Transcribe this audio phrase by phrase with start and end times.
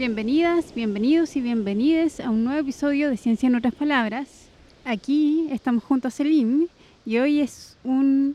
[0.00, 4.48] Bienvenidas, bienvenidos y bienvenides a un nuevo episodio de Ciencia en otras palabras.
[4.86, 6.68] Aquí estamos junto a Selim
[7.04, 8.34] y hoy es un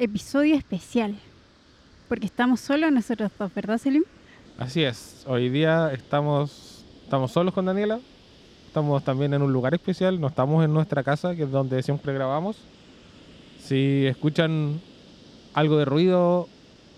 [0.00, 1.14] episodio especial
[2.08, 4.02] porque estamos solos nosotros dos, ¿verdad Selim?
[4.58, 8.00] Así es, hoy día estamos, estamos solos con Daniela,
[8.66, 12.12] estamos también en un lugar especial, no estamos en nuestra casa, que es donde siempre
[12.12, 12.56] grabamos.
[13.60, 14.80] Si escuchan
[15.52, 16.48] algo de ruido,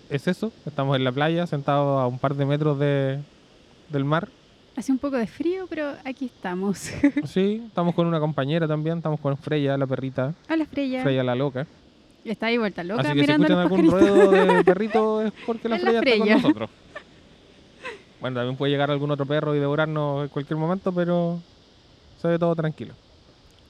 [0.09, 3.19] es eso, estamos en la playa, sentados a un par de metros de,
[3.89, 4.29] del mar.
[4.75, 6.77] Hace un poco de frío, pero aquí estamos.
[7.25, 10.33] sí, estamos con una compañera también, estamos con Freya, la perrita.
[10.49, 11.01] Hola Freya.
[11.03, 11.65] Freya la loca.
[12.23, 15.69] Está ahí vuelta loca Así que mirando si escuchan algún ruido de perrito es porque
[15.69, 16.33] la Es la Freya, está Freya.
[16.33, 16.69] con nosotros.
[18.19, 21.39] Bueno, también puede llegar algún otro perro y devorarnos en cualquier momento, pero
[22.19, 22.95] se ve todo tranquilo.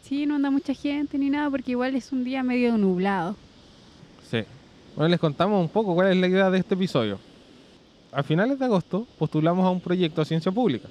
[0.04, 3.36] Sí, no anda mucha gente ni nada porque igual es un día medio nublado.
[4.30, 4.44] Sí.
[4.96, 7.20] Bueno, les contamos un poco cuál es la idea de este episodio.
[8.18, 10.88] A finales de agosto postulamos a un proyecto de ciencia pública.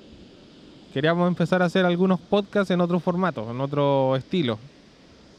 [0.95, 4.61] Queríamos empezar a hacer algunos podcasts en otro formato, en otro estilo.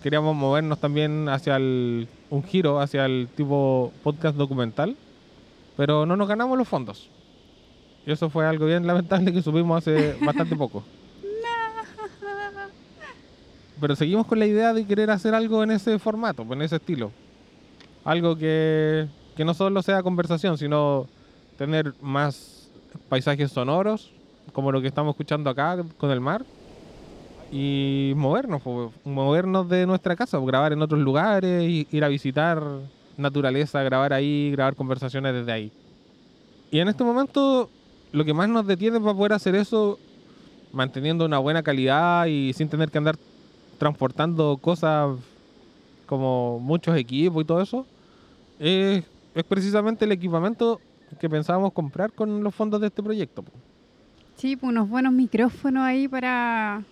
[0.04, 4.98] Queríamos movernos también hacia el, un giro hacia el tipo podcast documental,
[5.78, 7.10] pero no nos ganamos los fondos.
[8.06, 10.84] Y eso fue algo bien lamentable que supimos hace bastante poco.
[13.80, 17.14] Pero seguimos con la idea de querer hacer algo en ese formato, en ese estilo.
[18.04, 19.08] Algo que,
[19.38, 21.08] que no solo sea conversación, sino
[21.58, 22.70] tener más
[23.10, 24.12] paisajes sonoros,
[24.54, 26.46] como lo que estamos escuchando acá con el mar,
[27.52, 28.62] y movernos,
[29.04, 32.62] movernos de nuestra casa, grabar en otros lugares, ir a visitar
[33.16, 35.72] naturaleza, grabar ahí, grabar conversaciones desde ahí.
[36.72, 37.70] Y en este momento,
[38.12, 39.98] lo que más nos detiene para poder hacer eso,
[40.74, 43.18] manteniendo una buena calidad y sin tener que andar
[43.78, 45.18] transportando cosas
[46.06, 47.86] como muchos equipos y todo eso,
[48.60, 49.04] es,
[49.34, 50.82] es precisamente el equipamiento
[51.20, 53.42] que pensábamos comprar con los fondos de este proyecto.
[53.42, 53.52] po.
[54.36, 56.84] Sí, pues unos buenos micrófonos ahí para,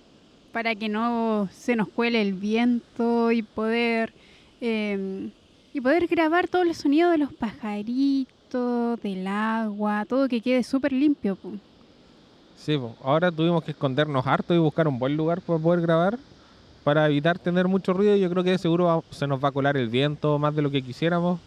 [0.52, 4.14] para que no se nos cuele el viento y poder
[4.62, 5.30] eh,
[5.74, 10.94] y poder grabar todos los sonidos de los pajaritos, del agua, todo que quede súper
[10.94, 11.36] limpio.
[11.36, 11.56] pues.
[12.56, 12.96] Sí, po.
[13.04, 16.18] ahora tuvimos que escondernos harto y buscar un buen lugar para poder grabar,
[16.84, 18.16] para evitar tener mucho ruido.
[18.16, 20.72] Yo creo que de seguro se nos va a colar el viento más de lo
[20.72, 21.40] que quisiéramos.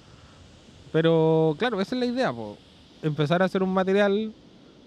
[0.93, 2.57] Pero claro, esa es la idea, po.
[3.03, 4.33] empezar a hacer un material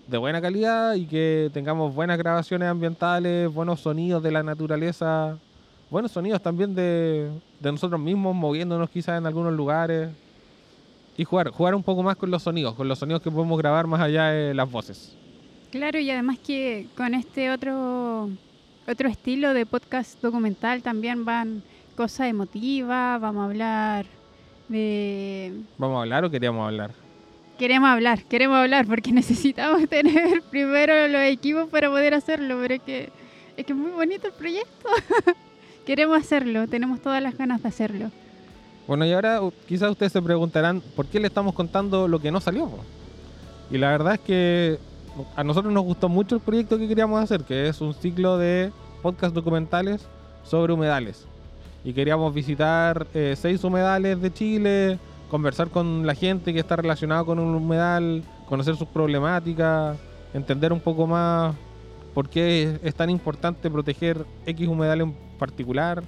[0.07, 5.38] de buena calidad y que tengamos buenas grabaciones ambientales, buenos sonidos de la naturaleza,
[5.90, 7.29] buenos sonidos también de,
[7.59, 10.09] de nosotros mismos, moviéndonos quizás en algunos lugares.
[11.17, 13.85] Y jugar, jugar un poco más con los sonidos, con los sonidos que podemos grabar
[13.85, 15.16] más allá de las voces.
[15.69, 18.29] Claro, y además que con este otro
[18.88, 21.63] otro estilo de podcast documental también van
[21.95, 24.21] cosas emotivas, vamos a hablar
[25.78, 26.92] ¿Vamos a hablar o queríamos hablar?
[27.59, 32.82] Queremos hablar, queremos hablar porque necesitamos tener primero los equipos para poder hacerlo, pero es
[32.82, 33.09] que
[33.58, 34.90] es que es muy bonito el proyecto.
[35.86, 38.12] queremos hacerlo, tenemos todas las ganas de hacerlo.
[38.88, 42.40] Bueno, y ahora quizás ustedes se preguntarán por qué le estamos contando lo que no
[42.40, 42.70] salió.
[43.70, 44.80] Y la verdad es que
[45.36, 48.72] a nosotros nos gustó mucho el proyecto que queríamos hacer, que es un ciclo de
[49.02, 50.08] podcast documentales
[50.44, 51.28] sobre humedales.
[51.84, 55.00] Y queríamos visitar eh, seis humedales de Chile,
[55.30, 59.97] conversar con la gente que está relacionada con un humedal, conocer sus problemáticas,
[60.34, 61.56] entender un poco más
[62.14, 66.03] por qué es tan importante proteger X humedal en particular.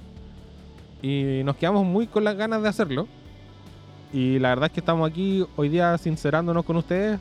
[1.02, 3.08] Y nos quedamos muy con las ganas de hacerlo.
[4.12, 7.18] Y la verdad es que estamos aquí hoy día sincerándonos con ustedes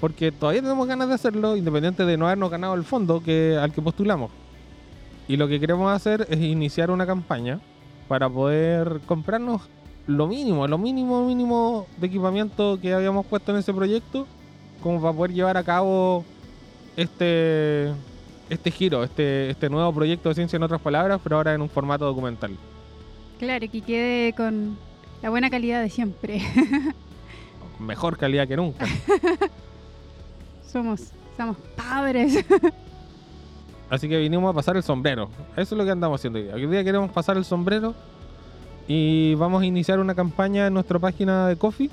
[0.00, 3.72] porque todavía tenemos ganas de hacerlo, independiente de no habernos ganado el fondo que, al
[3.72, 4.30] que postulamos.
[5.28, 7.58] Y lo que queremos hacer es iniciar una campaña
[8.08, 9.62] para poder comprarnos
[10.06, 14.26] lo mínimo, lo mínimo mínimo de equipamiento que habíamos puesto en ese proyecto,
[14.82, 16.24] como para poder llevar a cabo
[16.96, 17.92] este
[18.48, 21.68] este giro, este, este nuevo proyecto de ciencia en otras palabras, pero ahora en un
[21.68, 22.56] formato documental.
[23.40, 24.78] Claro, que quede con
[25.20, 26.40] la buena calidad de siempre.
[27.80, 28.86] Mejor calidad que nunca.
[30.72, 32.44] somos somos padres.
[33.88, 35.28] Así que vinimos a pasar el sombrero.
[35.52, 36.54] Eso es lo que andamos haciendo hoy día.
[36.54, 37.94] Hoy día queremos pasar el sombrero
[38.88, 41.90] y vamos a iniciar una campaña en nuestra página de Coffee,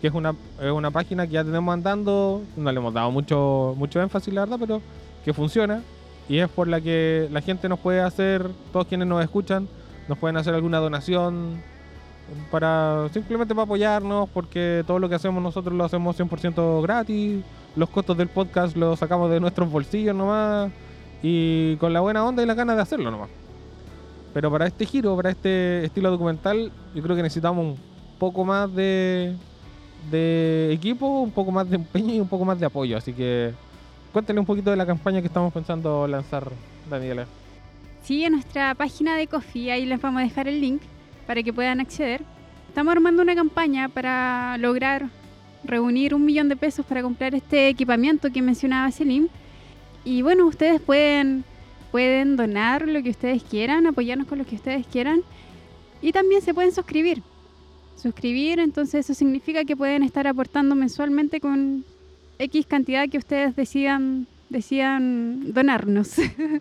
[0.00, 3.74] que es una, es una página que ya tenemos andando, no le hemos dado mucho,
[3.78, 4.82] mucho énfasis, la verdad, pero
[5.24, 5.82] que funciona.
[6.28, 9.68] y es por la que la gente nos puede hacer, todos quienes nos escuchan,
[10.08, 11.62] nos pueden hacer alguna donación
[12.50, 17.42] para simplemente para apoyarnos, porque todo lo que hacemos nosotros lo hacemos 100% gratis,
[17.74, 20.70] los costos del podcast los sacamos de nuestros bolsillos nomás
[21.22, 23.30] y con la buena onda y la ganas de hacerlo nomás.
[24.34, 27.78] Pero para este giro, para este estilo documental, yo creo que necesitamos un
[28.18, 29.34] poco más de,
[30.10, 32.98] de equipo, un poco más de empeño y un poco más de apoyo.
[32.98, 33.52] Así que
[34.12, 36.50] cuéntale un poquito de la campaña que estamos pensando lanzar,
[36.90, 37.26] Daniela.
[38.02, 40.82] Sí, en nuestra página de Coffee, ahí les vamos a dejar el link
[41.26, 42.22] para que puedan acceder.
[42.68, 45.08] Estamos armando una campaña para lograr
[45.64, 49.28] reunir un millón de pesos para comprar este equipamiento que mencionaba Selim.
[50.06, 51.44] Y bueno, ustedes pueden,
[51.90, 55.22] pueden donar lo que ustedes quieran, apoyarnos con lo que ustedes quieran.
[56.00, 57.24] Y también se pueden suscribir.
[57.96, 61.84] Suscribir, entonces eso significa que pueden estar aportando mensualmente con
[62.38, 66.14] X cantidad que ustedes decidan, decidan donarnos.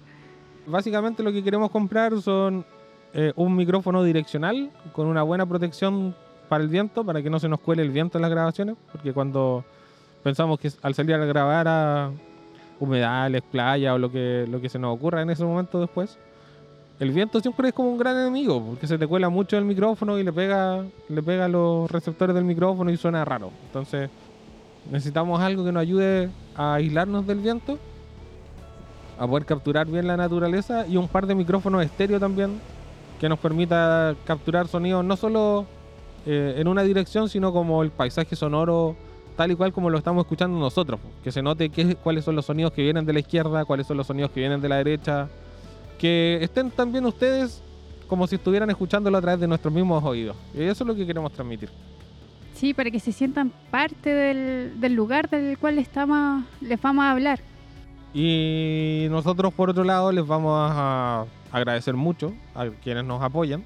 [0.65, 2.65] Básicamente lo que queremos comprar son
[3.13, 6.15] eh, un micrófono direccional con una buena protección
[6.49, 9.13] para el viento, para que no se nos cuele el viento en las grabaciones, porque
[9.13, 9.63] cuando
[10.23, 12.11] pensamos que al salir a grabar a
[12.79, 16.17] humedales, playa o lo que, lo que se nos ocurra en ese momento después,
[16.99, 20.17] el viento siempre es como un gran enemigo, porque se te cuela mucho el micrófono
[20.17, 23.51] y le pega, le pega los receptores del micrófono y suena raro.
[23.67, 24.09] Entonces
[24.89, 27.77] necesitamos algo que nos ayude a aislarnos del viento
[29.19, 32.59] a poder capturar bien la naturaleza y un par de micrófonos estéreo también
[33.19, 35.65] que nos permita capturar sonidos no solo
[36.25, 38.95] eh, en una dirección, sino como el paisaje sonoro
[39.35, 42.45] tal y cual como lo estamos escuchando nosotros, que se note qué, cuáles son los
[42.45, 45.27] sonidos que vienen de la izquierda, cuáles son los sonidos que vienen de la derecha,
[45.99, 47.61] que estén también ustedes
[48.07, 50.35] como si estuvieran escuchándolo a través de nuestros mismos oídos.
[50.53, 51.69] Y eso es lo que queremos transmitir.
[52.53, 57.11] Sí, para que se sientan parte del, del lugar del cual estamos, les vamos a
[57.11, 57.39] hablar.
[58.13, 63.63] Y nosotros por otro lado les vamos a agradecer mucho a quienes nos apoyan.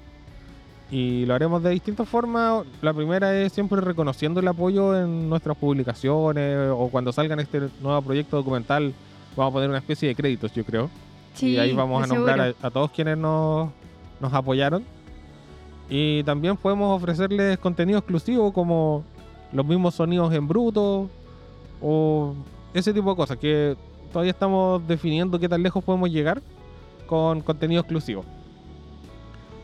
[0.90, 2.64] Y lo haremos de distintas formas.
[2.82, 8.02] La primera es siempre reconociendo el apoyo en nuestras publicaciones o cuando salgan este nuevo
[8.02, 8.92] proyecto documental.
[9.36, 10.90] Vamos a poner una especie de créditos, yo creo.
[11.40, 13.70] y ahí vamos a nombrar a, a, todos quienes nos,
[14.18, 14.84] nos apoyaron.
[15.88, 19.04] Y también podemos ofrecerles contenido exclusivo como
[19.52, 21.08] los mismos sonidos en bruto
[21.80, 22.34] o
[22.74, 23.76] ese tipo de cosas que
[24.12, 26.42] todavía estamos definiendo qué tan lejos podemos llegar
[27.06, 28.24] con contenido exclusivo.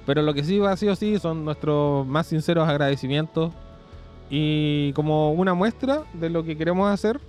[0.06, 3.52] Pero lo que sí va sí o sí son nuestros más sinceros agradecimientos
[4.30, 7.20] y como una muestra de lo que queremos hacer,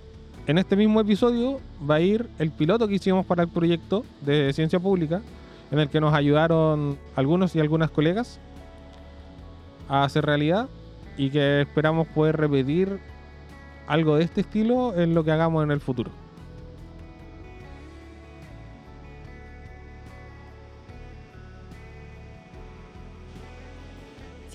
[0.46, 4.52] en este mismo episodio va a ir el piloto que hicimos para el proyecto de
[4.52, 5.20] ciencia pública,
[5.70, 8.40] en el que nos ayudaron algunos y algunas colegas
[9.88, 10.68] a hacer realidad
[11.16, 13.00] y que esperamos poder repetir
[13.86, 16.10] algo de este estilo en lo que hagamos en el futuro.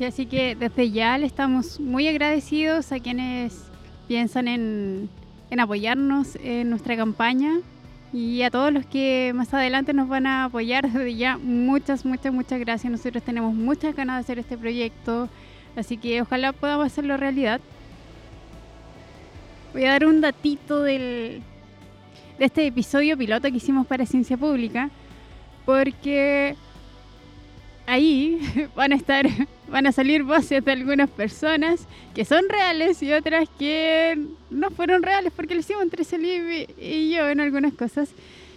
[0.04, 3.72] Sí, así que desde ya le estamos muy agradecidos a quienes
[4.06, 5.10] piensan en,
[5.50, 7.60] en apoyarnos en nuestra campaña
[8.12, 11.38] y a todos los que más adelante nos van a apoyar desde ya.
[11.38, 12.92] Muchas, muchas, muchas gracias.
[12.92, 15.30] Nosotros tenemos muchas ganas de hacer este proyecto,
[15.78, 17.62] así que ojalá podamos hacerlo realidad.
[19.72, 21.42] Voy a dar un datito del,
[22.40, 24.90] de este episodio piloto que hicimos para Ciencia Pública,
[25.66, 26.58] porque
[27.86, 28.40] ahí
[28.76, 29.28] van a estar,
[29.68, 34.18] van a salir voces de algunas personas que son reales y otras que
[34.50, 38.10] no fueron reales porque lo hicimos entre Selim y yo en algunas cosas.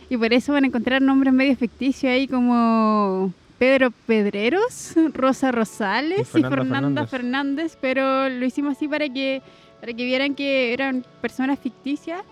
[0.09, 6.29] Y por eso van a encontrar nombres medio ficticios ahí como Pedro Pedreros, Rosa Rosales
[6.35, 7.77] y, Fernanda Fernández.
[7.81, 9.43] pero lo hicimos así para que,
[9.81, 12.23] para que vieran que eran personas ficticias,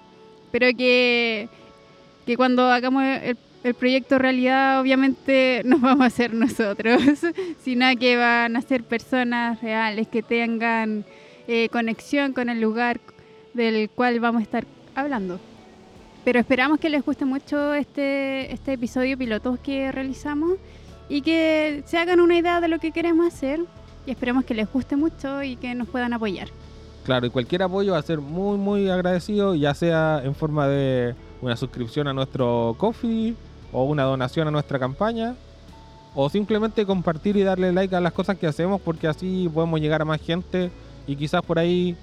[0.52, 1.48] pero que,
[2.26, 7.02] que cuando hagamos el el proyecto realidad obviamente no vamos a ser nosotros,
[7.64, 11.04] sino que van a ser personas reales que tengan
[11.48, 13.00] eh, conexión con el lugar
[13.54, 15.40] del cual vamos a estar hablando.
[16.24, 20.52] Pero esperamos que les guste mucho este, este episodio piloto que realizamos
[21.08, 23.60] y que se hagan una idea de lo que queremos hacer
[24.06, 26.48] y esperemos que les guste mucho y que nos puedan apoyar.
[27.04, 31.14] Claro, y cualquier apoyo va a ser muy, muy agradecido, ya sea en forma de
[31.42, 33.34] una suscripción a nuestro Coffee
[33.74, 35.34] o una donación a nuestra campaña
[36.14, 40.00] o simplemente compartir y darle like a las cosas que hacemos porque así podemos llegar
[40.00, 40.70] a más gente
[41.06, 41.96] y quizás por ahí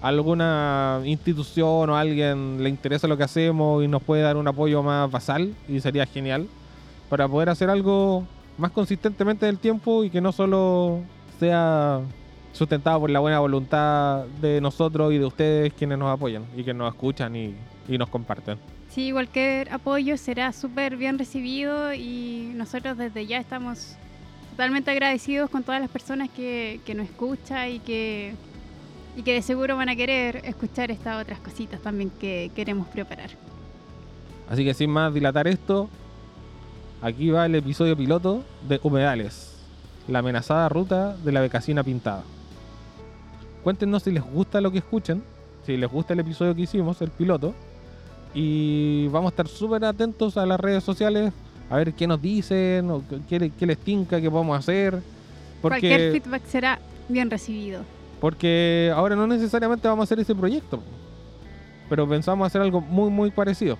[0.00, 4.82] alguna institución o alguien le interesa lo que hacemos y nos puede dar un apoyo
[4.82, 6.46] más basal y sería genial
[7.10, 8.24] para poder hacer algo
[8.56, 11.00] más consistentemente del tiempo y que no solo
[11.40, 12.00] sea
[12.52, 16.72] sustentado por la buena voluntad de nosotros y de ustedes quienes nos apoyan y que
[16.72, 17.54] nos escuchan y,
[17.88, 18.75] y nos comparten.
[18.96, 23.94] Sí, cualquier apoyo será súper bien recibido y nosotros desde ya estamos
[24.52, 28.32] totalmente agradecidos con todas las personas que, que nos escuchan y que,
[29.14, 33.28] y que de seguro van a querer escuchar estas otras cositas también que queremos preparar.
[34.48, 35.90] Así que sin más dilatar esto,
[37.02, 39.58] aquí va el episodio piloto de Humedales,
[40.08, 42.22] la amenazada ruta de la becasina pintada.
[43.62, 45.22] Cuéntenos si les gusta lo que escuchan,
[45.66, 47.54] si les gusta el episodio que hicimos, el piloto,
[48.38, 51.32] y vamos a estar súper atentos a las redes sociales,
[51.70, 55.00] a ver qué nos dicen, o qué, qué les tinca, qué podemos hacer.
[55.62, 56.78] Cualquier feedback será
[57.08, 57.80] bien recibido.
[58.20, 60.82] Porque ahora no necesariamente vamos a hacer ese proyecto,
[61.88, 63.78] pero pensamos hacer algo muy, muy parecido.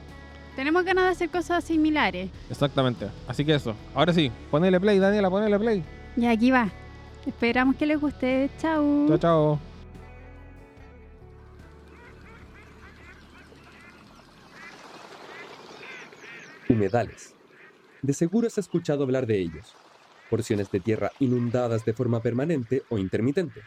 [0.56, 2.30] Tenemos ganas de hacer cosas similares.
[2.48, 3.08] Exactamente.
[3.28, 3.74] Así que eso.
[3.94, 5.84] Ahora sí, ponele play, Daniela, ponele play.
[6.16, 6.70] Y aquí va.
[7.26, 8.48] Esperamos que les guste.
[8.58, 9.06] Chao.
[9.06, 9.60] Chao, chao.
[16.68, 17.32] Humedales.
[18.02, 19.74] De seguro has escuchado hablar de ellos.
[20.28, 23.62] Porciones de tierra inundadas de forma permanente o intermitente.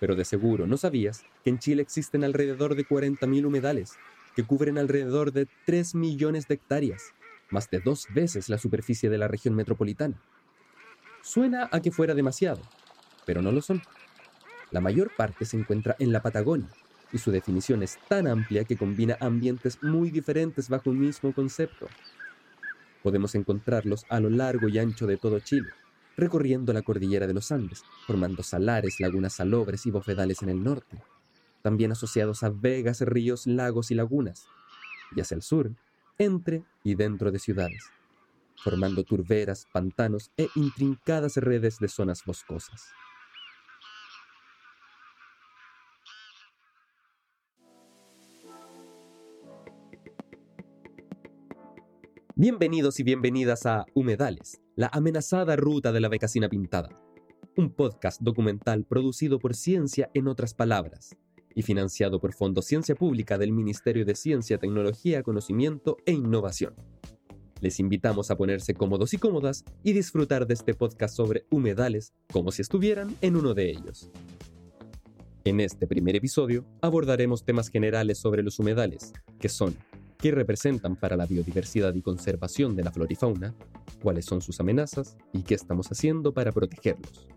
[0.00, 3.92] Pero de seguro no sabías que en Chile existen alrededor de 40.000 humedales,
[4.34, 7.14] que cubren alrededor de 3 millones de hectáreas,
[7.50, 10.20] más de dos veces la superficie de la región metropolitana.
[11.22, 12.60] Suena a que fuera demasiado,
[13.24, 13.82] pero no lo son.
[14.72, 16.68] La mayor parte se encuentra en la Patagonia,
[17.12, 21.86] y su definición es tan amplia que combina ambientes muy diferentes bajo un mismo concepto.
[23.06, 25.68] Podemos encontrarlos a lo largo y ancho de todo Chile,
[26.16, 31.00] recorriendo la cordillera de los Andes, formando salares, lagunas salobres y bofedales en el norte,
[31.62, 34.48] también asociados a vegas, ríos, lagos y lagunas,
[35.14, 35.70] y hacia el sur,
[36.18, 37.84] entre y dentro de ciudades,
[38.56, 42.86] formando turberas, pantanos e intrincadas redes de zonas boscosas.
[52.38, 56.90] Bienvenidos y bienvenidas a Humedales, la amenazada ruta de la becasina pintada.
[57.56, 61.16] Un podcast documental producido por Ciencia en otras palabras
[61.54, 66.74] y financiado por Fondo Ciencia Pública del Ministerio de Ciencia, Tecnología, Conocimiento e Innovación.
[67.62, 72.52] Les invitamos a ponerse cómodos y cómodas y disfrutar de este podcast sobre humedales como
[72.52, 74.10] si estuvieran en uno de ellos.
[75.44, 79.74] En este primer episodio abordaremos temas generales sobre los humedales, que son
[80.18, 83.54] qué representan para la biodiversidad y conservación de la flora y fauna,
[84.02, 87.28] cuáles son sus amenazas y qué estamos haciendo para protegerlos.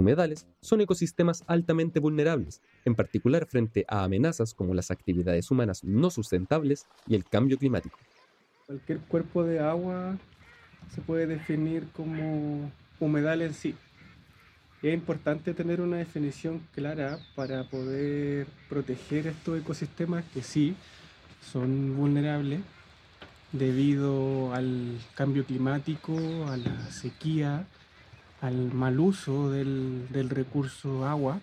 [0.00, 6.10] Humedales son ecosistemas altamente vulnerables, en particular frente a amenazas como las actividades humanas no
[6.10, 7.98] sustentables y el cambio climático.
[8.66, 10.16] Cualquier cuerpo de agua
[10.94, 13.74] se puede definir como humedal en sí.
[14.82, 20.74] Es importante tener una definición clara para poder proteger estos ecosistemas que sí
[21.52, 22.60] son vulnerables
[23.52, 26.16] debido al cambio climático,
[26.48, 27.66] a la sequía,
[28.40, 31.40] al mal uso del, del recurso agua.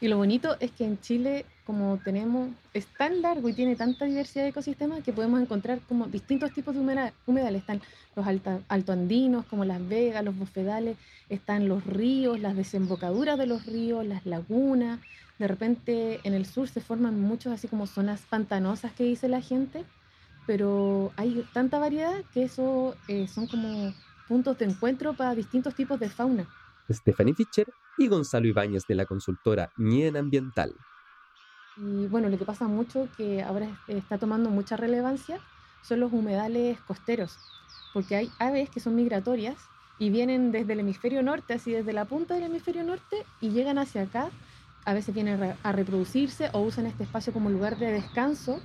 [0.00, 4.04] Y lo bonito es que en Chile, como tenemos, es tan largo y tiene tanta
[4.04, 6.80] diversidad de ecosistemas que podemos encontrar como distintos tipos de
[7.26, 7.60] humedales.
[7.60, 7.80] Están
[8.16, 8.26] los
[8.68, 10.96] altoandinos, como las vegas, los bofedales,
[11.28, 14.98] están los ríos, las desembocaduras de los ríos, las lagunas.
[15.38, 19.40] De repente en el sur se forman muchos así como zonas pantanosas que dice la
[19.40, 19.84] gente,
[20.48, 23.94] pero hay tanta variedad que eso eh, son como
[24.32, 26.46] puntos de encuentro para distintos tipos de fauna.
[26.90, 27.66] Stephanie Fischer
[27.98, 30.74] y Gonzalo Ibáñez de la consultora Nien Ambiental.
[31.76, 35.38] Y bueno, lo que pasa mucho, que ahora está tomando mucha relevancia,
[35.82, 37.36] son los humedales costeros,
[37.92, 39.58] porque hay aves que son migratorias
[39.98, 43.76] y vienen desde el hemisferio norte, así desde la punta del hemisferio norte, y llegan
[43.76, 44.30] hacia acá.
[44.86, 48.62] A veces vienen a reproducirse o usan este espacio como lugar de descanso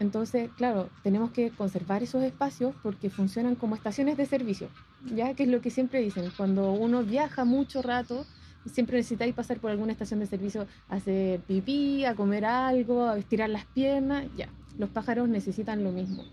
[0.00, 4.68] entonces, claro, tenemos que conservar esos espacios porque funcionan como estaciones de servicio,
[5.14, 8.24] ya que es lo que siempre dicen, cuando uno viaja mucho rato,
[8.64, 13.18] siempre necesitáis pasar por alguna estación de servicio a hacer pipí, a comer algo, a
[13.18, 16.24] estirar las piernas, ya, los pájaros necesitan lo mismo.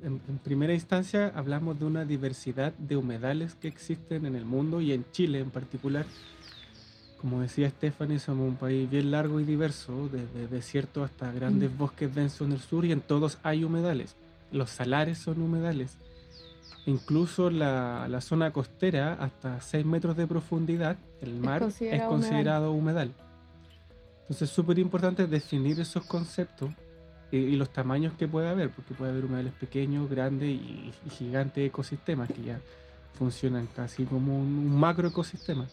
[0.00, 4.80] En, en, primera instancia hablamos de una diversidad de humedales que existen en el mundo
[4.80, 6.06] y en Chile en particular
[7.20, 11.78] como decía Stephanie, somos un país bien largo y diverso, desde desierto hasta grandes mm.
[11.78, 14.16] bosques densos en el sur y en todos hay humedales.
[14.52, 15.96] Los salares son humedales.
[16.86, 23.12] Incluso la, la zona costera, hasta 6 metros de profundidad, el mar es considerado, humedal.
[24.22, 26.70] Entonces es súper importante definir esos conceptos
[27.30, 31.66] y los tamaños que puede haber, porque puede haber humedales pequeños, grandes y, y gigantes
[31.66, 32.60] ecosistemas que ya
[33.18, 35.66] funcionan casi como un, un macro ecosistema.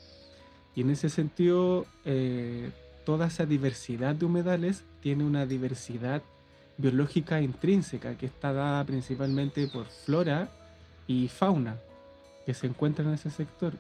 [0.76, 2.70] Y en ese sentido, eh,
[3.06, 6.22] toda esa diversidad de humedales tiene una diversidad
[6.78, 10.50] biológica intrínseca que está dada principalmente por flora
[11.08, 11.80] y fauna
[12.46, 13.74] que se encuentran en ese sector.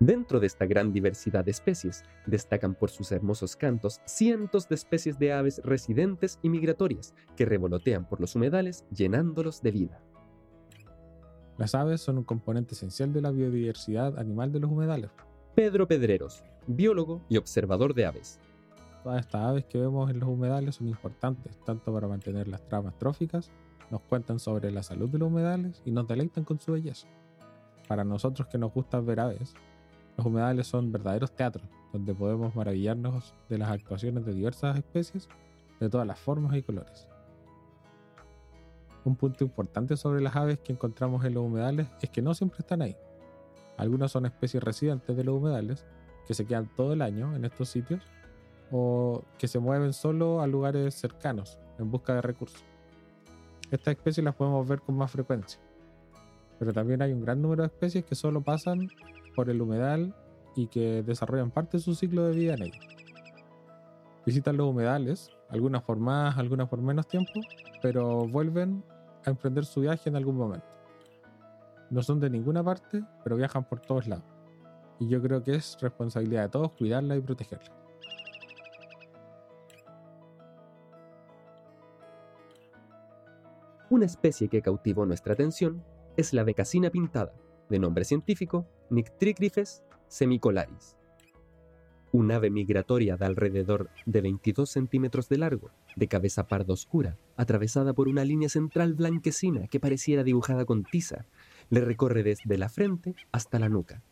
[0.00, 5.18] Dentro de esta gran diversidad de especies, destacan por sus hermosos cantos cientos de especies
[5.18, 10.00] de aves residentes y migratorias que revolotean por los humedales llenándolos de vida.
[11.56, 15.10] Las aves son un componente esencial de la biodiversidad animal de los humedales.
[15.58, 18.38] Pedro Pedreros, biólogo y observador de aves.
[19.02, 22.96] Todas estas aves que vemos en los humedales son importantes, tanto para mantener las tramas
[22.96, 23.50] tróficas,
[23.90, 27.08] nos cuentan sobre la salud de los humedales y nos deleitan con su belleza.
[27.88, 29.54] Para nosotros que nos gusta ver aves,
[30.16, 35.28] los humedales son verdaderos teatros, donde podemos maravillarnos de las actuaciones de diversas especies
[35.80, 37.08] de todas las formas y colores.
[39.04, 42.60] Un punto importante sobre las aves que encontramos en los humedales es que no siempre
[42.60, 42.96] están ahí.
[43.78, 45.86] Algunas son especies residentes de los humedales,
[46.26, 48.02] que se quedan todo el año en estos sitios,
[48.70, 52.62] o que se mueven solo a lugares cercanos en busca de recursos.
[53.70, 55.60] Estas especies las podemos ver con más frecuencia,
[56.58, 58.88] pero también hay un gran número de especies que solo pasan
[59.34, 60.14] por el humedal
[60.56, 62.86] y que desarrollan parte de su ciclo de vida en ellos.
[64.26, 67.40] Visitan los humedales, algunas por más, algunas por menos tiempo,
[67.80, 68.84] pero vuelven
[69.24, 70.77] a emprender su viaje en algún momento.
[71.90, 74.24] No son de ninguna parte, pero viajan por todos lados.
[74.98, 77.78] Y yo creo que es responsabilidad de todos cuidarla y protegerla.
[83.90, 85.82] Una especie que cautivó nuestra atención
[86.18, 87.32] es la becasina pintada,
[87.70, 90.96] de nombre científico Nyctrigrifes semicolaris.
[92.12, 97.94] Un ave migratoria de alrededor de 22 centímetros de largo, de cabeza parda oscura, atravesada
[97.94, 101.24] por una línea central blanquecina que pareciera dibujada con tiza,
[101.70, 104.02] le recorre desde la frente hasta la nuca,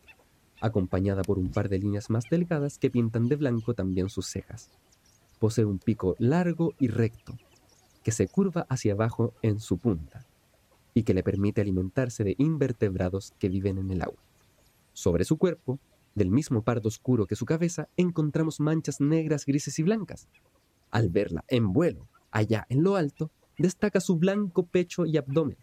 [0.60, 4.70] acompañada por un par de líneas más delgadas que pintan de blanco también sus cejas.
[5.38, 7.36] Posee un pico largo y recto,
[8.02, 10.26] que se curva hacia abajo en su punta,
[10.94, 14.22] y que le permite alimentarse de invertebrados que viven en el agua.
[14.92, 15.78] Sobre su cuerpo,
[16.14, 20.28] del mismo pardo oscuro que su cabeza, encontramos manchas negras, grises y blancas.
[20.90, 25.58] Al verla en vuelo, allá en lo alto, destaca su blanco pecho y abdomen,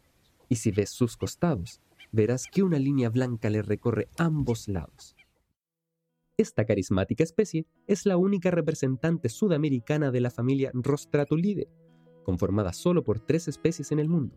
[0.49, 5.15] y si ves sus costados, verás que una línea blanca le recorre ambos lados.
[6.37, 11.69] Esta carismática especie es la única representante sudamericana de la familia Rostratulidae,
[12.23, 14.35] conformada solo por tres especies en el mundo.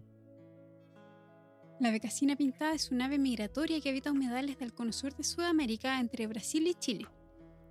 [1.78, 6.00] La becasina pintada es un ave migratoria que habita humedales del cono sur de Sudamérica
[6.00, 7.06] entre Brasil y Chile.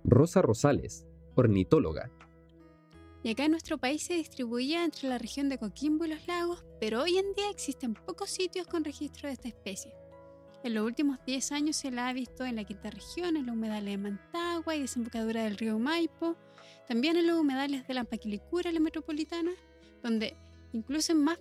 [0.04, 2.10] Rosa Rosales, ornitóloga,
[3.26, 6.64] Y acá en nuestro país se distribuía entre la región de Coquimbo y los lagos,
[6.78, 9.92] pero hoy en día existen pocos sitios con registro de esta especie.
[10.62, 13.56] En los últimos 10 años se la ha visto en la quinta región, en los
[13.56, 16.36] humedales de Mantagua y desembocadura del río Maipo,
[16.86, 19.50] también en los humedales de la Paquilicura, la metropolitana,
[20.04, 20.36] donde
[20.72, 21.40] incluso es más,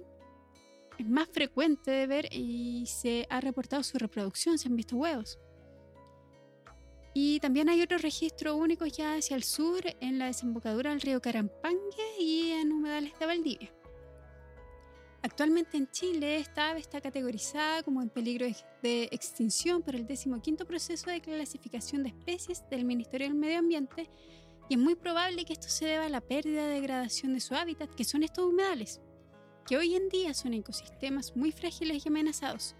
[0.97, 5.37] es más frecuente de ver y se ha reportado su reproducción, se han visto huevos.
[7.17, 11.21] Y también hay otro registro único ya hacia el sur, en la desembocadura del río
[11.21, 13.73] Carampangue y en humedales de Valdivia.
[15.21, 20.05] Actualmente en Chile, esta ave está categorizada como en peligro de- de extinción por el
[20.05, 24.09] 15 proceso de clasificación de especies del Ministerio del Medio Ambiente
[24.67, 27.55] y es muy probable que esto se deba a la pérdida de degradación de su
[27.55, 28.99] hábitat, que son estos humedales,
[29.65, 32.75] que hoy en día son ecosistemas muy frágiles y amenazados.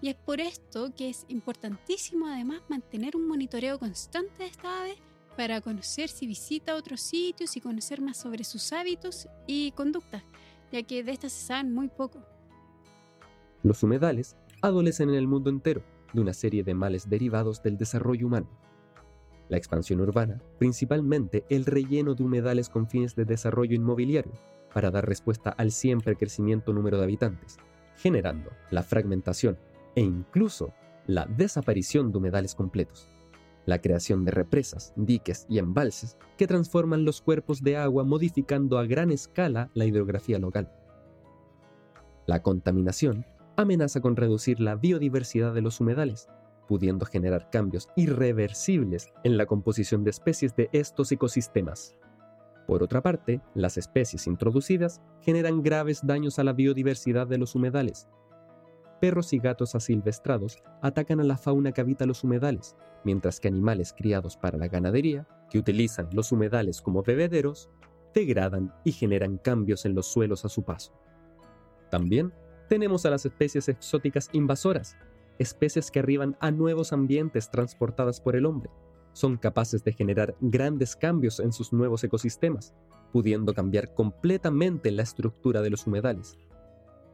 [0.00, 4.96] Y es por esto que es importantísimo además mantener un monitoreo constante de esta ave
[5.36, 10.22] para conocer si visita otros sitios y conocer más sobre sus hábitos y conductas,
[10.72, 12.22] ya que de estas se saben muy poco.
[13.62, 15.82] Los humedales adolecen en el mundo entero
[16.12, 18.48] de una serie de males derivados del desarrollo humano.
[19.48, 24.32] La expansión urbana, principalmente el relleno de humedales con fines de desarrollo inmobiliario,
[24.72, 27.56] para dar respuesta al siempre crecimiento número de habitantes,
[27.96, 29.58] generando la fragmentación
[29.96, 30.72] e incluso
[31.08, 33.10] la desaparición de humedales completos.
[33.64, 38.86] La creación de represas, diques y embalses que transforman los cuerpos de agua modificando a
[38.86, 40.70] gran escala la hidrografía local.
[42.26, 46.28] La contaminación amenaza con reducir la biodiversidad de los humedales,
[46.68, 51.96] pudiendo generar cambios irreversibles en la composición de especies de estos ecosistemas.
[52.66, 58.08] Por otra parte, las especies introducidas generan graves daños a la biodiversidad de los humedales.
[59.00, 63.94] Perros y gatos asilvestrados atacan a la fauna que habita los humedales, mientras que animales
[63.96, 67.68] criados para la ganadería, que utilizan los humedales como bebederos,
[68.14, 70.92] degradan y generan cambios en los suelos a su paso.
[71.90, 72.32] También
[72.68, 74.96] tenemos a las especies exóticas invasoras,
[75.38, 78.70] especies que arriban a nuevos ambientes transportadas por el hombre.
[79.12, 82.74] Son capaces de generar grandes cambios en sus nuevos ecosistemas,
[83.12, 86.38] pudiendo cambiar completamente la estructura de los humedales.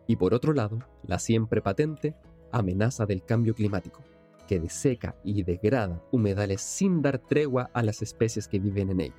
[0.06, 2.14] Y por otro lado, la siempre patente
[2.50, 4.02] amenaza del cambio climático,
[4.46, 9.16] que deseca y degrada humedales sin dar tregua a las especies que viven en ellos.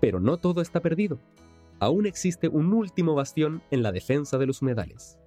[0.00, 1.18] Pero no todo está perdido.
[1.78, 5.18] Aún existe un último bastión en la defensa de los humedales.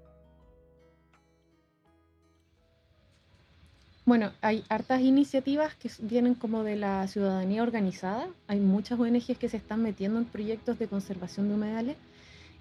[4.05, 8.27] Bueno, hay hartas iniciativas que vienen como de la ciudadanía organizada.
[8.47, 11.95] Hay muchas ONGs que se están metiendo en proyectos de conservación de humedales.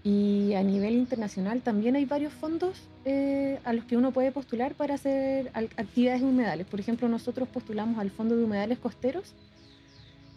[0.04, 4.74] Y a nivel internacional también hay varios fondos eh, a los que uno puede postular
[4.74, 6.66] para hacer actividades humedales.
[6.66, 9.34] Por ejemplo, nosotros postulamos al Fondo de Humedales Costeros,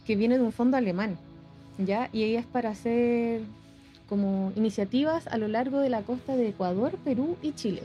[0.05, 1.17] que viene de un fondo alemán.
[1.77, 2.09] ¿ya?
[2.13, 3.41] Y es para hacer
[4.07, 7.83] como iniciativas a lo largo de la costa de Ecuador, Perú y Chile.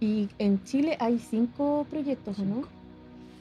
[0.00, 2.62] Y en Chile hay cinco proyectos, ¿no?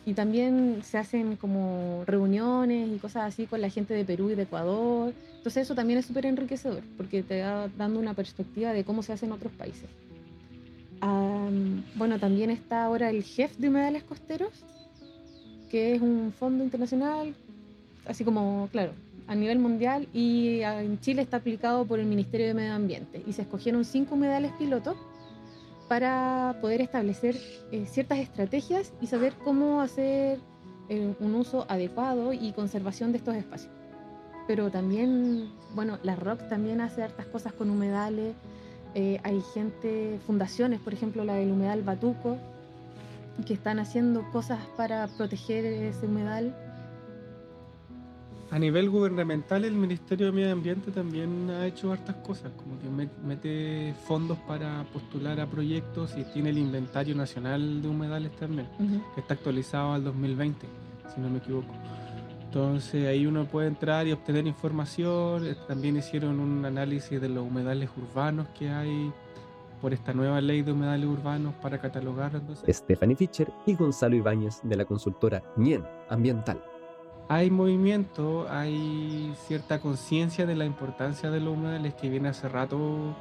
[0.05, 4.35] Y también se hacen como reuniones y cosas así con la gente de Perú y
[4.35, 5.13] de Ecuador.
[5.37, 9.13] Entonces eso también es súper enriquecedor porque te da dando una perspectiva de cómo se
[9.13, 9.89] hace en otros países.
[11.95, 14.51] bueno, también está ahora el jefe de humedales costeros,
[15.69, 17.35] que es un fondo internacional
[18.07, 18.91] así como, claro,
[19.27, 23.33] a nivel mundial y en Chile está aplicado por el Ministerio de Medio Ambiente y
[23.33, 24.95] se escogieron cinco humedales pilotos
[25.87, 27.37] para poder establecer
[27.71, 30.39] eh, ciertas estrategias y saber cómo hacer
[30.89, 33.71] eh, un uso adecuado y conservación de estos espacios.
[34.47, 38.35] Pero también, bueno, la ROC también hace hartas cosas con humedales.
[38.93, 42.37] Eh, hay gente, fundaciones, por ejemplo, la del humedal Batuco,
[43.45, 46.55] que están haciendo cosas para proteger ese humedal
[48.51, 52.87] a nivel gubernamental, el Ministerio de Medio Ambiente también ha hecho hartas cosas, como que
[53.25, 58.67] mete fondos para postular a proyectos y tiene el inventario nacional de humedales también,
[59.15, 60.67] que está actualizado al 2020,
[61.13, 61.73] si no me equivoco.
[62.43, 65.45] Entonces ahí uno puede entrar y obtener información.
[65.45, 69.11] Eh, también hicieron un análisis de los humedales urbanos que hay
[69.81, 72.63] por esta nueva ley de humedales urbanos para catalogarlos.
[72.65, 76.61] Stephanie Fischer y Gonzalo Ibáñez de la consultora NIEN Ambiental
[77.27, 83.15] hay movimiento, hay cierta conciencia de la importancia de los humedales que viene hace rato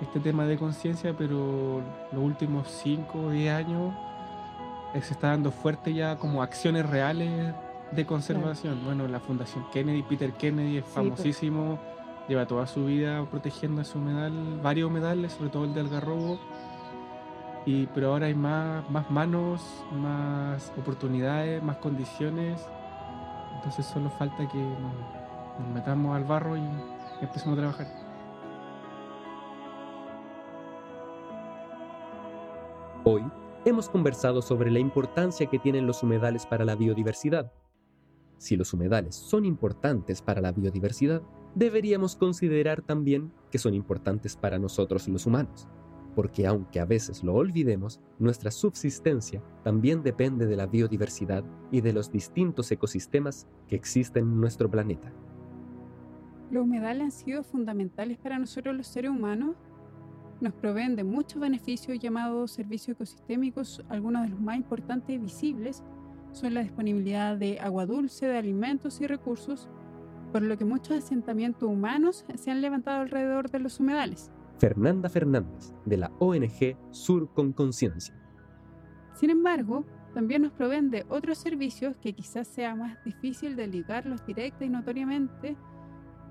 [0.00, 3.94] este tema de conciencia, pero los últimos 5 o 10 años
[4.94, 7.54] eh, se está dando fuerte ya como acciones reales
[7.90, 8.84] de conservación.
[8.84, 10.94] Bueno, la Fundación Kennedy, Peter Kennedy es pues.
[10.94, 11.78] famosísimo,
[12.28, 16.38] lleva toda su vida protegiendo ese humedal, varios humedales, sobre todo el de Algarrobo.
[17.64, 19.62] Y, pero ahora hay más, más manos,
[19.92, 22.64] más oportunidades, más condiciones
[23.56, 26.62] entonces solo falta que nos, metamos al barro y
[27.20, 27.86] empecemos a trabajar.
[33.04, 33.22] Hoy
[33.64, 37.52] hemos conversado sobre la importancia que tienen los humedales para la biodiversidad.
[38.36, 41.22] Si los humedales son importantes para la biodiversidad,
[41.54, 45.66] deberíamos considerar también que son importantes para nosotros los humanos
[46.16, 51.92] porque aunque a veces lo olvidemos, nuestra subsistencia también depende de la biodiversidad y de
[51.92, 55.12] los distintos ecosistemas que existen en nuestro planeta.
[56.50, 59.56] Los humedales han sido fundamentales para nosotros los seres humanos.
[60.40, 65.84] Nos proveen de muchos beneficios llamados servicios ecosistémicos, algunos de los más importantes y visibles
[66.32, 69.68] son la disponibilidad de agua dulce, de alimentos y recursos,
[70.32, 74.30] por lo que muchos asentamientos humanos se han levantado alrededor de los humedales.
[74.58, 78.14] Fernanda Fernández, de la ONG Sur con Conciencia.
[79.14, 84.24] Sin embargo, también nos proveen de otros servicios que quizás sea más difícil de ligarlos
[84.26, 85.56] directa y notoriamente,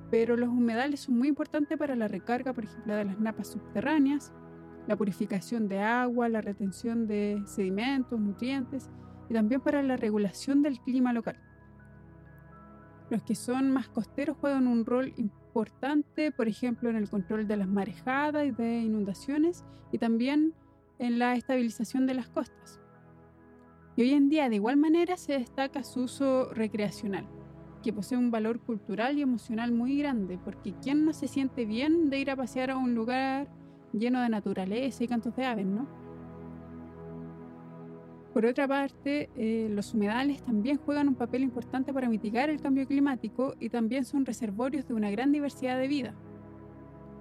[0.09, 4.33] pero los humedales son muy importantes para la recarga, por ejemplo, de las napas subterráneas,
[4.87, 8.89] la purificación de agua, la retención de sedimentos, nutrientes
[9.29, 11.39] y también para la regulación del clima local.
[13.09, 17.47] Los que son más costeros juegan un rol importante importante, por ejemplo, en el control
[17.47, 19.63] de las marejadas y de inundaciones
[19.93, 20.53] y también
[20.99, 22.81] en la estabilización de las costas.
[23.95, 27.25] Y hoy en día, de igual manera, se destaca su uso recreacional,
[27.81, 32.09] que posee un valor cultural y emocional muy grande, porque ¿quién no se siente bien
[32.09, 33.47] de ir a pasear a un lugar
[33.93, 35.87] lleno de naturaleza y cantos de aves, no?
[38.35, 42.85] Por otra parte, eh, los humedales también juegan un papel importante para mitigar el cambio
[42.85, 46.13] climático y también son reservorios de una gran diversidad de vida.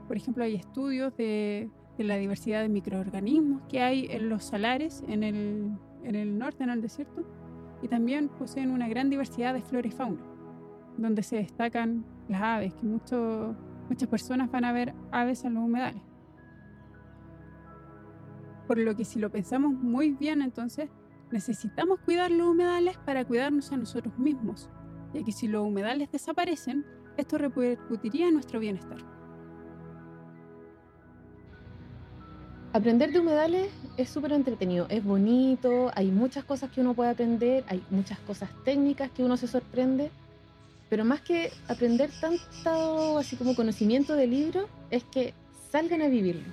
[0.08, 5.22] Por ejemplo, hay estudios de, la diversidad de microorganismos que hay en los salares, en
[5.22, 5.70] el,
[6.02, 7.22] en el norte, en el desierto,
[7.80, 10.20] y también poseen una gran diversidad de flora y fauna,
[10.98, 13.54] donde se destacan las aves, que mucho,
[13.88, 16.02] muchas personas van a ver aves en los humedales.
[18.66, 20.90] Por lo que si lo pensamos muy bien, entonces
[21.34, 24.68] necesitamos cuidar los humedales para cuidarnos a nosotros mismos,
[25.12, 28.98] ya que si los humedales desaparecen, esto repercutiría en nuestro bienestar.
[32.72, 37.64] Aprender de humedales es súper entretenido, es bonito, hay muchas cosas que uno puede aprender,
[37.66, 40.12] hay muchas cosas técnicas que uno se sorprende,
[40.88, 45.34] pero más que aprender tanto así como conocimiento de libro, es que
[45.72, 46.52] salgan a vivirlo,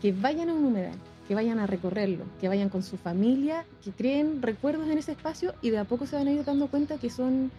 [0.00, 0.98] que vayan a un humedal,
[1.30, 5.54] que vayan a recorrerlo, que vayan con su familia, que creen recuerdos en ese espacio
[5.62, 7.52] y de a poco se van a ir dando cuenta que son,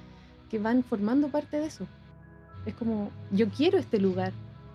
[0.49, 1.87] que van formando parte de eso.
[2.65, 4.33] Es como, yo quiero este lugar,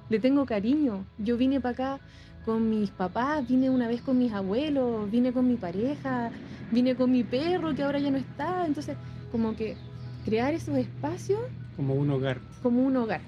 [0.09, 2.01] le tengo cariño, yo vine para acá
[2.47, 6.31] con mis papás, vine una vez con mis abuelos, vine con mi pareja,
[6.73, 8.67] vine con mi perro que ahora ya no está.
[8.67, 8.97] Entonces,
[9.31, 9.77] como que
[10.25, 11.41] crear esos espacios.
[11.77, 12.41] Como un hogar.
[12.63, 13.21] Como un hogar.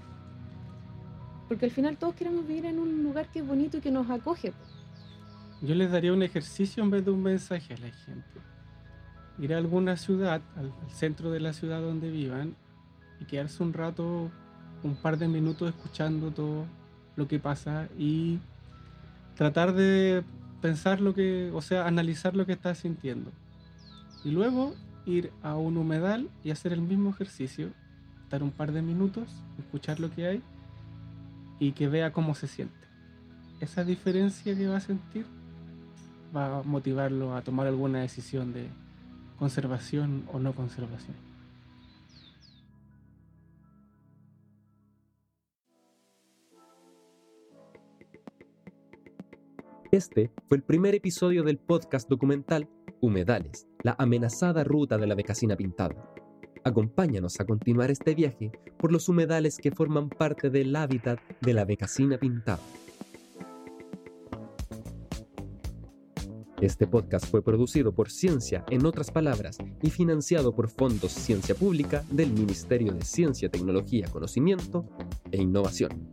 [1.46, 4.08] Porque al final todos queremos vivir en un lugar que es bonito y que nos
[4.08, 4.54] acoge.
[5.60, 8.40] Yo les daría un ejercicio en vez de un mensaje a la gente.
[9.40, 12.54] Ir a alguna ciudad, al, centro de la ciudad donde vivan,
[13.20, 14.30] y quedarse un rato,
[14.84, 16.64] un par de minutos escuchando todo
[17.16, 18.38] lo que pasa y
[19.34, 20.22] tratar de
[20.60, 23.32] pensar lo que, o sea, analizar lo que estás sintiendo.
[24.24, 24.74] Y luego
[25.06, 27.70] ir a un humedal y hacer el mismo ejercicio,
[28.22, 30.42] estar un par de minutos, escuchar lo que hay
[31.58, 32.76] y que vea cómo se siente.
[33.58, 35.26] Esa diferencia que va a sentir
[36.34, 38.68] va a motivarlo a tomar alguna decisión de
[39.38, 41.16] conservación o no conservación.
[49.90, 52.68] Este fue el primer episodio del podcast documental
[53.00, 56.12] Humedales, la amenazada ruta de la becasina pintada.
[56.62, 61.64] Acompáñanos a continuar este viaje por los humedales que forman parte del hábitat de la
[61.64, 62.60] becasina pintada.
[66.60, 72.04] Este podcast fue producido por Ciencia, en otras palabras, y financiado por fondos Ciencia Pública
[72.10, 74.84] del Ministerio de Ciencia, Tecnología, Conocimiento
[75.30, 76.10] e Innovación.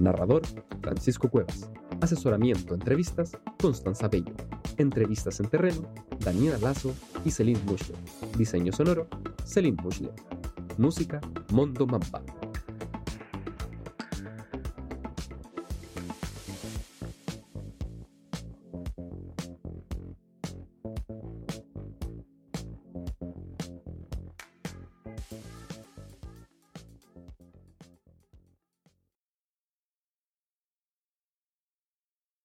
[0.00, 0.42] Narrador,
[0.82, 1.70] Francisco Cuevas.
[2.00, 3.30] Asesoramiento, entrevistas,
[3.62, 4.34] Constanza Bello.
[4.76, 5.88] Entrevistas en terreno,
[6.18, 6.92] Daniela Lazo
[7.24, 7.96] y Celine Muschler.
[8.36, 9.06] Diseño sonoro,
[9.44, 10.14] Celine Muschler.
[10.78, 11.20] Música,
[11.52, 12.24] Mondo Mampa.